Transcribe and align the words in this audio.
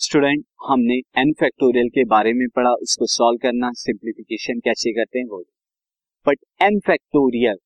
Student, 0.00 0.44
हमने 0.68 0.94
N 1.18 1.32
factorial 1.32 1.88
के 1.88 2.04
बारे 2.04 2.32
में 2.32 2.48
पढ़ा, 2.56 2.70
उसको 2.70 3.06
सॉल्व 3.06 3.38
करना 3.38 3.70
सिंप्लीफिकेशन 3.72 4.58
कैसे 4.58 4.92
करते 4.92 5.18
हैं 5.18 5.26
वो। 5.26 5.42
बट 6.26 6.38
एन 6.62 6.78
फैक्टोरियल 6.80 7.56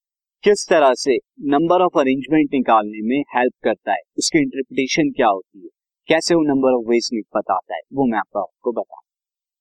किस 0.45 0.67
तरह 0.69 0.95
से 0.95 1.17
नंबर 1.41 1.83
ऑफ़ 1.83 1.99
अरेंजमेंट 1.99 2.55
निकालने 2.55 3.03
में 3.03 3.25
हेल्प 3.37 3.53
करता 3.65 3.93
है? 3.93 3.99
उसकी 4.19 4.39
इंटरप्रिटेशन 4.39 5.11
क्या 5.11 5.27
होती 5.27 5.63
है? 5.63 5.69
कैसे 6.09 6.35
वो 6.35 6.43
नंबर 6.43 6.69
ऑफ़ 6.73 6.89
वेज 6.89 7.11
बताता 7.37 7.75
है? 7.75 7.81
वो 7.93 8.07
मैं 8.07 8.19
आपको 8.19 8.41
आपको 8.41 8.73
बता 8.73 9.01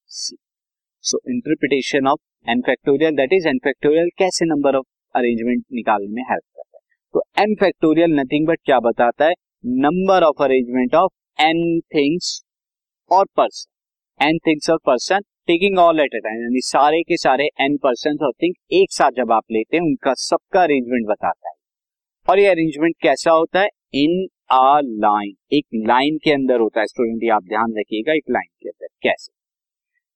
so. 0.08 1.20
Interpretation 1.30 2.08
of 2.08 2.50
n 2.50 2.62
factorial 2.62 3.16
that 3.16 3.34
is 3.34 3.48
n 3.48 3.58
factorial 3.58 4.10
कैसे 4.18 4.46
नंबर 4.46 4.76
ऑफ़ 4.76 4.86
अरेंजमेंट 5.16 5.64
निकालने 5.74 6.14
में 6.14 6.24
हेल्प 6.24 6.44
करता 6.56 6.78
है? 6.78 6.82
तो 7.14 7.24
एन 7.40 7.56
फैक्टोरियल 7.56 8.20
नथिंग 8.20 8.48
बट 8.48 8.60
क्या 8.66 8.80
बताता 8.80 9.26
है? 9.26 9.34
Number 9.66 10.24
of 10.24 10.44
arrangement 10.44 10.96
of 10.96 11.44
n 11.44 11.80
things 11.96 12.42
और 13.12 13.26
पर्सन 13.26 14.26
एन 14.26 14.38
थिंग्स 14.38 14.70
और 14.70 14.78
पर्सन 14.78 15.20
टेकिंग 15.20 15.80
ऑल 15.80 16.00
एट 16.00 16.16
यानी 16.16 16.62
सारे 16.62 17.04
के 17.04 17.18
सारे 17.18 17.50
एन 17.62 17.78
पर्सन 17.78 18.18
और 18.22 18.32
थिंग 18.44 18.54
एक 18.72 18.92
साथ 18.92 19.12
जब 19.12 19.32
आप 19.32 19.44
लेते 19.52 19.78
हैं, 19.78 19.84
उनका 19.84 20.14
सबका 20.14 20.64
अरेंजमेंट 20.64 21.08
बताता 21.08 21.50
है। 21.50 21.56
और 22.30 22.40
ये 22.40 22.46
अरेंजमेंट 22.46 22.96
कैसा 23.02 23.32
होता 23.32 23.60
है? 23.60 23.70
इन 23.94 24.28
आ 24.52 24.80
लाइन 24.80 25.34
एक 25.54 25.66
लाइन 25.76 26.18
के 26.18 26.32
अंदर 26.32 26.60
होता 26.60 26.80
है 26.80 26.86
स्टूडेंट 26.86 27.32
आप 27.32 27.44
ध्यान 27.44 27.74
रखिएगा, 27.78 28.14
एक 28.14 28.24
लाइन 28.32 28.50
के 28.64 28.70
अंदर। 28.70 28.88
कैसे? 29.02 29.34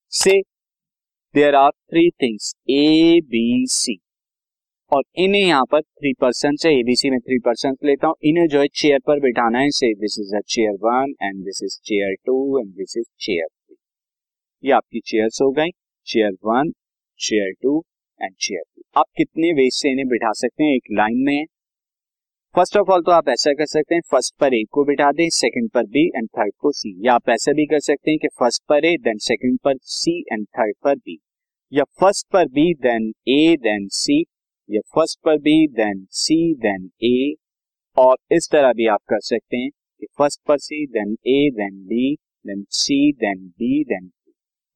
So 0.09 0.41
there 1.35 1.55
are 1.55 1.71
three 1.71 2.09
things 2.09 2.55
A 2.69 3.21
B 3.23 3.65
C 3.67 3.99
और 4.91 5.03
इन्हें 5.17 5.41
यहाँ 5.41 5.65
पर 5.71 5.81
थ्री 5.81 6.13
पर्सन 6.21 6.55
से 6.61 6.69
एबीसी 6.79 7.09
में 7.09 7.19
थ्री 7.19 7.37
पर्सन 7.45 7.75
लेता 7.85 8.07
हूँ। 8.07 8.15
इन्हें 8.23 8.47
जो 8.47 8.59
है 8.61 8.67
चेयर 8.75 8.99
पर 9.07 9.19
बिठाना 9.19 9.59
है। 9.59 9.69
So 9.71 9.93
this 9.93 10.17
is 10.19 10.35
a 10.35 10.39
chair 10.47 10.77
one 10.83 11.13
and 11.23 11.43
this 11.45 11.61
is 11.63 11.79
chair 11.85 12.13
two 12.25 12.59
and 12.59 12.69
this 12.77 12.97
is 12.97 13.05
chair 13.19 13.47
three 13.47 13.75
ये 14.63 14.71
आपकी 14.73 14.99
चेयर्स 15.05 15.41
हो 15.41 15.49
गई। 15.51 15.71
Chair 16.07 16.31
one 16.45 16.71
chair 17.19 17.51
two 17.61 17.81
and 18.21 18.35
chair 18.39 18.61
three 18.63 18.83
आप 18.97 19.05
कितने 19.17 19.51
वेज 19.53 19.73
से 19.73 19.91
इन्हें 19.91 20.07
बिठा 20.07 20.31
सकते 20.33 20.63
हैं? 20.63 20.75
एक 20.75 20.83
लाइन 20.91 21.17
में 21.25 21.45
फ़र्स्ट 22.55 22.77
ऑफ़ 22.77 22.91
ऑल 22.91 23.01
तो 23.03 23.11
आप 23.11 23.29
ऐसा 23.29 23.51
कर 23.53 23.65
सकते 23.65 23.95
हैं। 23.95 24.01
फ़र्स्ट 24.11 24.33
पर 24.39 24.53
ए 24.53 24.63
को 24.71 24.83
बिठा 24.85 25.11
दें 25.11 25.27
सेकंड 25.31 25.69
पर 25.69 25.85
बी 25.87 26.05
एंड 26.07 26.27
थर्ड 26.29 26.53
को 26.59 26.71
सी 26.71 26.95
या 27.07 27.13
आप 27.13 27.29
ऐसा 27.29 27.53
भी 27.53 27.65
कर 27.65 27.79
सकते 27.81 28.11
हैं 28.11 28.19
कि 28.19 28.27
फ़र्स्ट 28.39 28.63
पर 28.69 28.85
ए 28.85 28.95
देन 28.99 29.17
सेकंड 29.23 29.59
पर 29.63 29.75
सी 29.93 30.19
एंड 30.31 30.45
थर्ड 30.49 30.75
पर 30.83 30.95
बी 30.97 31.17
या 31.73 31.83
फ़र्स्ट 31.99 32.27
पर 32.33 32.47
B 32.49 32.73
then 32.81 33.11
A 33.29 33.55
then 33.61 33.87
C 33.93 34.23
या 34.69 34.81
फ़र्स्ट 34.95 35.19
पर 35.25 35.37
B 35.37 35.67
then 35.67 36.05
C 36.11 36.37
then 36.59 36.89
A 37.03 37.35
और 37.97 38.17
इस 38.31 38.49
तरह 38.51 38.73
भी 38.73 38.87
आप 38.87 38.99
कर 39.09 39.19
सकते 39.21 39.57
हैं 39.57 39.69
कि 39.69 40.07
फ़र्स्ट 40.17 40.39
पर 40.47 40.57
C 40.57 40.85
then 40.87 41.13
A 41.27 41.49
then 41.53 41.79
B 41.87 42.15
then 42.45 42.65
C 42.69 43.11
then 43.13 43.47
B 43.59 43.83
then 43.83 44.09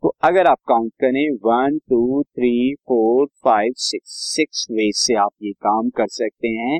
तो 0.03 0.13
अगर 0.23 0.47
आप 0.47 0.59
काउंट 0.67 0.91
करें 1.01 1.29
one 1.45 1.77
two 1.89 2.23
three 2.23 2.73
four 2.87 3.25
five 3.43 3.73
six 3.77 4.11
six 4.35 4.65
way 4.71 4.91
से 4.95 5.15
आप 5.15 5.31
ये 5.43 5.51
काम 5.51 5.89
कर 5.89 6.07
सकते 6.07 6.47
हैं। 6.47 6.79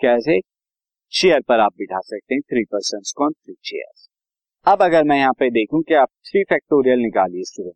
कैसे? 0.00 0.40
चेयर 1.12 1.40
पर 1.40 1.60
आप 1.60 1.72
बिठा 1.78 2.00
सकते 2.00 2.34
हैं 2.34 2.42
थ्री 2.42 2.64
पर्सन 2.64 3.00
को 3.16 3.30
थ्री 3.30 3.54
चेयर 3.64 4.72
अब 4.72 4.82
अगर 4.82 5.04
मैं 5.04 5.16
यहाँ 5.18 5.32
पे 5.32 5.50
देखूँ 5.50 5.82
कि 5.82 5.94
आप 5.94 6.08
थ्री 6.28 6.42
फैक्टोरियल 6.44 6.98
निकालिए 6.98 7.42
student 7.42 7.74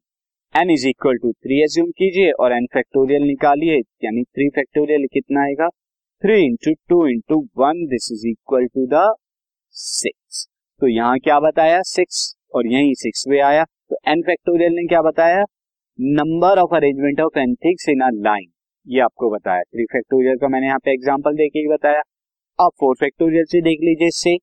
n 0.55 0.71
is 0.71 0.87
equal 0.89 1.17
to 1.19 1.31
three 1.33 1.63
assume 1.63 1.91
कीजिए 1.93 2.31
और 2.35 2.53
एन 2.53 2.67
फैक्टोरियल 2.73 3.23
निकालिए, 3.23 3.77
यानी 4.05 4.23
थ्री 4.25 4.49
फैक्टोरियल 4.51 5.07
कितना 5.13 5.43
आएगा? 5.43 5.69
Three 6.23 6.45
into 6.45 6.73
two 6.89 7.07
into 7.09 7.37
one 7.59 7.85
this 7.87 8.09
is 8.13 8.27
equal 8.29 8.67
to 8.67 8.87
the 8.93 9.03
six 9.75 10.47
तो 10.81 10.89
यहाँ 10.89 11.19
क्या 11.19 11.39
बताया? 11.41 11.81
सिक्स 11.85 12.35
और 12.55 12.67
यही 12.67 12.95
सिक्स 12.95 13.25
वे 13.29 13.41
आया। 13.43 13.65
तो 13.65 13.97
एन 14.09 14.23
फैक्टोरियल 14.23 14.73
ने 14.73 14.87
क्या 14.87 15.03
बताया? 15.03 15.45
Number 15.99 16.59
of 16.59 16.75
arrangement 16.77 17.21
of 17.21 17.39
n 17.39 17.55
things 17.57 17.89
in 17.89 18.01
a 18.03 18.11
line 18.15 18.51
ये 18.87 19.01
आपको 19.01 19.31
बताया। 19.31 19.63
थ्री 19.63 19.85
फैक्टोरियल 19.93 20.37
का 20.39 20.49
मैंने 20.49 20.67
यहाँ 20.67 20.79
पे 20.85 20.93
एग्ज़ाम्पल 20.93 21.37
देके 21.37 21.59
ही 21.59 21.69
बताया। 21.69 22.03
अब 22.59 22.71
फोर 22.81 22.95
फैक्टोरियल 23.01 23.45
से 23.47 23.61
देख 23.63 23.81
लीजिए 23.83 24.09
इससे 24.09 24.37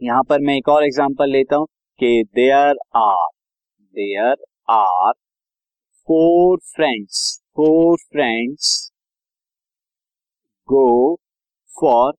यहाँ 0.00 0.22
पर 0.28 0.40
मैं 0.40 0.56
एक 0.56 0.68
और 0.68 0.84
एग्ज़ाम्पल 0.84 1.30
लेता 1.30 1.56
हूँ 1.56 1.66
कि 2.00 2.22
there 2.34 2.78
are 2.96 3.28
there 3.94 4.36
are 4.70 5.12
four 6.06 6.58
friends 6.58 7.42
four 7.56 7.96
friends 7.96 8.92
go 10.68 11.14
for 11.80 12.12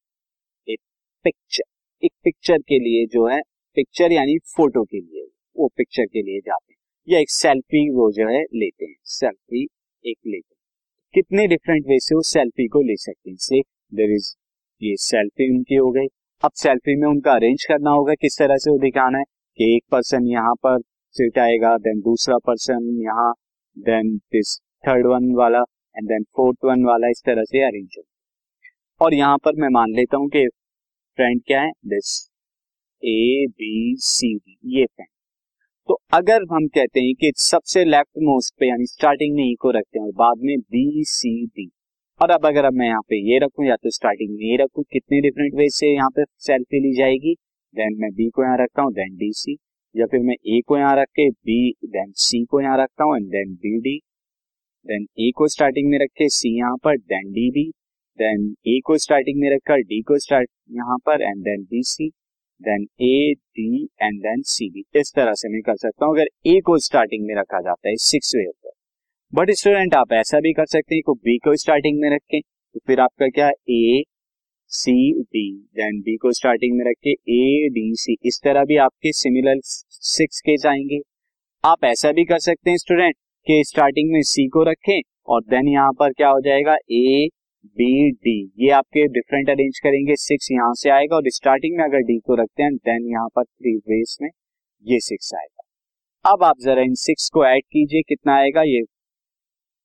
a 0.69 0.75
picture 1.23 1.63
एक 2.05 2.11
पिक्चर 2.23 2.57
के 2.57 2.79
लिए 2.79 3.05
जो 3.05 3.27
है 3.27 3.41
पिक्चर 3.75 4.11
यानी 4.11 4.37
फ़ोटो 4.37 4.83
के 4.83 4.99
लिए, 4.99 5.27
वो 5.57 5.67
पिक्चर 5.77 6.05
के 6.05 6.21
लिए 6.21 6.39
जाते 6.39 6.73
हैं। 6.73 7.13
या 7.13 7.19
एक 7.19 7.29
सेल्फी 7.29 7.89
वो 7.89 8.11
जो 8.11 8.27
है 8.29 8.43
लेते 8.43 8.85
हैं। 8.85 8.95
सेल्फी 9.03 9.63
एक 10.05 10.17
लेते 10.27 10.53
हैं। 10.53 10.61
कितने 11.13 11.47
डिफरेंट 11.47 11.85
वे 11.87 11.99
से 11.99 12.15
वो 12.15 12.21
सेल्फी 12.21 12.67
को 12.67 12.81
ले 12.81 12.95
सकते 12.95 13.29
हैं। 13.29 13.37
से 13.39 13.61
देर 13.93 14.11
इज़ 14.11 14.35
ये 14.83 14.95
सेल्फी 14.97 15.57
उनकी 15.57 15.75
हो 15.75 15.91
गई 15.91 16.07
अब 16.43 16.51
सेल्फी 16.55 16.95
में 16.95 17.07
उनका 17.07 17.31
अरेंज 17.33 17.65
करना 17.67 17.91
होगा, 17.91 18.13
किस 18.13 18.35
तरह 18.39 18.57
से 18.57 18.71
वो 18.71 18.77
दिखाना 18.77 19.17
है। 19.17 19.23
कि 19.57 19.75
एक 19.75 19.83
पर्सन 19.91 20.27
यहाँ 20.27 20.55
पर 20.55 20.79
सिट 21.15 21.37
आएगा 21.39 21.75
देन 21.79 21.99
दूसरा 22.01 22.37
पर्सन 22.47 22.89
यहाँ 23.03 23.31
देन 23.77 24.15
दिस 24.33 24.57
थर्ड 24.87 25.07
वन 25.07 25.33
वाला 25.35 25.63
एंड 25.95 26.07
देन 26.09 26.23
फोर्थ 26.35 26.65
वन 26.65 26.85
वाला 26.85 27.09
इस 27.09 27.21
तरह 27.25 27.43
से 27.43 27.63
अरेंज 27.63 27.95
हो 27.97 28.03
और 29.01 29.13
यहाँ 29.13 29.37
पर 29.45 29.55
मैं 29.61 29.69
मान 29.71 29.93
लेता 29.95 30.17
हूँ 30.17 30.29
कि 30.29 30.47
फ्रेंड 31.17 31.41
क्या 31.47 31.61
है? 31.61 31.71
This 31.87 32.11
A 33.03 33.45
B 33.49 33.95
C 33.99 34.33
D 34.35 34.57
ये 34.77 34.85
फ्रेंड 34.85 35.07
तो 35.89 35.97
अगर 36.13 36.43
हम 36.51 36.67
कहते 36.75 36.99
हैं 36.99 37.13
कि 37.21 37.31
सबसे 37.37 37.83
लेफ़्ट 37.85 38.23
मोस्ट 38.23 38.53
पे, 38.59 38.67
यानी 38.67 38.85
स्टार्टिंग 38.85 39.35
में 39.35 39.43
ई 39.43 39.53
को 39.61 39.71
रखते 39.71 39.99
हैं, 39.99 40.05
और 40.05 40.11
बाद 40.17 40.43
में 40.45 40.57
बी 40.57 41.03
सी 41.07 41.45
डी 41.47 41.69
और 42.19 42.31
अब 42.31 42.45
अगर 42.45 42.65
अब 42.65 42.73
मैं 42.73 42.87
यहाँ 42.87 43.01
पे 43.09 43.15
ये 43.31 43.39
रखूँ, 43.39 43.65
या 43.65 43.75
तो 43.75 43.89
स्टार्टिंग 43.91 44.31
में 44.31 44.45
ये 44.45 44.57
रखूँ, 44.57 44.83
कितने 44.91 45.21
डिफरेंट 45.21 45.55
वे 45.55 45.69
से 45.69 45.93
यहाँ 45.93 46.09
पे 46.15 46.23
सेल्फी 46.47 46.79
ली 46.79 46.93
जाएगी 46.97 47.33
देन 47.73 47.97
मैं 48.01 48.11
बी 48.13 48.29
को 48.29 48.43
यहाँ 48.43 48.57
रखता 48.57 48.81
हूँ 48.81 48.91
देन 48.93 49.15
डी 49.17 49.31
सी 49.33 49.57
या 49.95 50.05
फिर 50.05 50.19
मैं 50.19 50.35
ए 50.47 50.61
को 50.67 50.77
यहाँ 50.77 50.95
रख 50.97 51.07
के 51.09 51.29
बी 51.29 51.59
देन 51.85 52.11
सी 52.17 52.43
को 52.45 52.61
यहाँ 52.61 52.77
रखता 52.77 53.03
हूँ 53.03 53.15
and 53.17 53.27
then 53.27 53.53
B 53.55 53.77
D 53.79 53.97
then 54.85 55.05
A 55.19 55.31
को 55.35 55.47
स्टार्टिंग 55.47 55.89
में 55.89 55.97
रख 55.99 56.09
के 56.17 56.27
सी 56.29 56.57
यहाँ 56.57 56.77
पर 56.83 56.97
then 56.97 57.31
D 57.31 57.49
B 57.51 57.69
then 58.19 58.49
A 58.67 58.79
को 58.85 58.97
स्टार्टिंग 58.97 59.39
में 59.41 59.49
रखकर 59.55 59.81
डी 59.81 60.01
को 60.01 60.17
स्टार्ट 60.19 60.49
यहाँ 60.71 60.97
पर 61.05 61.21
and 61.21 61.43
then 61.43 61.63
B 61.63 61.81
C 61.83 62.09
then 62.61 62.83
A 63.01 63.33
D 63.33 63.83
and 64.01 64.19
then 64.21 64.41
C 64.45 64.69
B 64.69 64.83
इस 64.99 65.11
तरह 65.15 65.33
से 65.33 65.49
मैं 65.49 65.61
कर 65.61 65.75
सकता 65.77 66.05
हूँ, 66.05 66.15
अगर 66.15 66.27
ए 66.47 66.59
को 66.65 66.77
स्टार्टिंग 66.79 67.25
में 67.27 67.35
रखा 67.35 67.61
जाता 67.61 67.89
है 67.89 67.95
सिक्स 68.01 68.31
वे 68.35 68.43
होता 68.43 68.67
है। 68.67 68.73
बट 69.33 69.51
स्टूडेंट 69.51 69.95
आप 69.95 70.13
ऐसा 70.13 70.39
भी 70.39 70.53
कर 70.53 70.65
सकते 70.65 70.95
हैं 70.95 71.13
बी 71.15 71.37
को 71.37 71.55
स्टार्टिंग 71.55 71.99
में 72.01 72.09
रखें 72.15 72.39
तो 72.41 72.79
फिर 72.87 72.99
आपका 72.99 73.27
क्या 73.29 73.49
A 73.69 74.03
C 74.71 74.93
D 75.13 75.41
then 75.75 75.99
B 76.01 76.15
को 76.17 76.31
स्टार्टिंग 76.31 76.77
में 76.77 76.83
रख 76.85 76.95
के 77.03 77.11
ए 77.11 77.69
डी 77.69 77.81
सी 77.95 78.15
इस 78.25 78.39
तरह 78.43 78.63
भी 78.65 78.75
आपके 78.77 79.11
सिमिलर 79.11 79.59
सिक्स 79.63 80.39
केस 80.39 80.65
आएँगे। 80.65 80.99
आप 81.63 81.83
ऐसा 81.83 82.11
भी 82.11 82.23
कर 82.25 82.39
सकते 82.39 82.69
हैं 82.69 82.77
स्टूडेंट 82.77 83.15
कि 83.47 83.61
स्टार्टिंग 83.67 84.11
में 84.11 84.21
सी 84.23 84.47
को 84.47 84.63
रखें 84.63 85.01
और 85.27 85.41
देन 85.43 85.67
यहाँ 85.67 85.91
पर 85.91 86.13
क्या 86.13 86.29
हो 86.29 86.39
जाएगा? 86.41 86.75
ए 86.91 87.27
बी 87.77 88.11
डी 88.11 88.35
ये 88.57 88.69
आपके 88.69 89.05
डिफरेंट 89.09 89.49
अरेंज 89.49 89.79
करेंगे। 89.79 90.15
सिक्स 90.15 90.47
यहाँ 90.51 90.73
से 90.73 90.89
आएगा 90.89 91.15
और 91.15 91.29
स्टार्टिंग 91.29 91.77
में 91.77 91.83
अगर 91.83 92.01
डी 92.03 92.17
को 92.19 92.35
रखते 92.35 92.63
हैं 92.63 92.75
देन 92.75 93.09
यहाँ 93.11 93.27
पर 93.27 93.43
थ्री 93.43 93.75
वेस 93.89 94.17
में 94.21 94.29
ये 94.85 94.99
सिक्स 94.99 95.33
आएगा। 95.33 96.31
अब 96.31 96.43
आप 96.43 96.59
जरा 96.61 96.81
इन 96.81 96.93
सिक्स 96.95 97.29
को 97.29 97.45
ऐड 97.45 97.63
कीजिए, 97.63 98.01
कितना 98.01 98.35
आएगा 98.35 98.61
ये? 98.61 98.81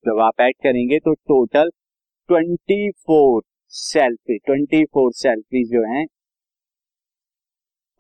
जब 0.04 0.20
आप 0.20 0.40
ऐड 0.40 0.54
करेंगे 0.62 0.98
तो 0.98 1.14
total 1.14 1.70
twenty 2.28 2.90
four 2.90 3.42
selfie, 3.72 4.38
twenty 4.38 4.84
four 4.84 5.12
selfie 5.12 5.64
जो 5.64 5.82
है, 5.92 6.04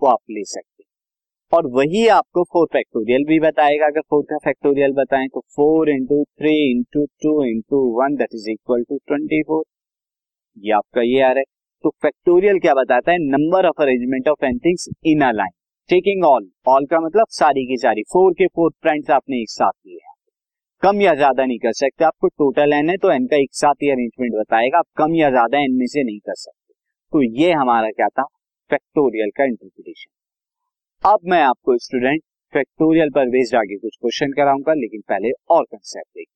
वो 0.02 0.08
आप 0.08 0.20
ले 0.30 0.44
सकते 0.44 0.82
हैं। 0.82 0.86
और 1.52 1.66
वही 1.72 2.06
आपको 2.08 2.42
फोर 2.44 2.66
फैक्टोरियल 2.72 3.24
भी 3.24 3.38
बताएगा। 3.40 3.86
अगर 3.86 4.00
फोर 4.00 4.22
का 4.30 4.38
फैक्टोरियल 4.44 4.92
बताएँ 4.92 5.28
तो 5.28 5.40
four 5.56 5.90
into 5.90 6.22
three 6.24 6.54
into 6.70 7.04
two 7.22 7.44
into 7.44 7.82
one 8.00 8.16
that 8.16 8.34
is 8.34 8.50
equal 8.50 8.82
to 8.82 8.98
twenty 9.06 9.42
four 9.42 9.64
ये 10.56 10.72
आपका 10.72 11.02
ये 11.02 11.20
आ 11.22 11.30
रहा 11.30 11.38
है। 11.38 11.44
तो 11.84 11.90
फैक्टोरियल 12.02 12.58
क्या 12.58 12.74
बताता 12.74 13.12
है? 13.12 13.18
Number 13.20 13.66
of 13.66 13.82
arrangement 13.82 14.28
of 14.28 14.44
n things 14.44 14.88
in 15.06 15.20
a 15.20 15.30
line 15.32 15.52
taking 15.90 16.24
all 16.24 16.50
all 16.68 16.86
का 16.86 17.00
मतलब 17.00 17.26
सारी 17.30 17.66
की 17.66 17.76
सारी। 17.78 18.02
फोर 18.12 18.32
के 18.32 18.46
फोर 18.46 18.70
फ्रेंड्स 18.82 19.10
आपने 19.10 19.40
एक 19.42 19.50
साथ 19.50 19.72
लिए 19.86 20.05
कम 20.86 21.00
या 21.00 21.14
ज़्यादा 21.14 21.44
नहीं 21.44 21.58
कर 21.58 21.72
सकते। 21.74 22.04
आपको 22.04 22.28
टोटल 22.30 22.72
एन 22.72 22.90
है 22.90 22.96
तो 22.96 23.10
एन 23.12 23.26
का 23.26 23.36
एक 23.36 23.54
साथ 23.54 23.82
ही 23.82 23.90
अरेंजमेंट 23.90 24.34
बताएगा। 24.34 24.78
आप 24.78 24.86
कम 24.96 25.14
या 25.14 25.30
ज़्यादा 25.30 25.58
एन 25.60 25.72
में 25.72 25.86
से 25.86 26.02
नहीं 26.04 26.18
कर 26.20 26.34
सकते। 26.36 26.74
तो 27.12 27.22
ये 27.40 27.52
हमारा 27.52 27.90
क्या 27.90 28.08
था? 28.10 28.24
फैक्टोरियल 28.70 29.30
का 29.36 29.44
इंटरप्रिटेशन 29.44 31.10
अब 31.10 31.28
मैं 31.30 31.42
आपको 31.42 31.76
स्टूडेंट 31.78 32.22
फैक्टोरियल 32.52 33.10
पर 33.10 33.28
बेस्ड 33.30 33.54
आगे 33.56 33.76
कुछ 33.76 33.96
क्वेश्चन 33.96 34.32
कराऊँगा, 34.32 34.74
लेकिन 34.74 35.00
पहले 35.08 35.30
और 35.50 35.64
कंसेप्ट 35.64 36.08
देखिए 36.08 36.35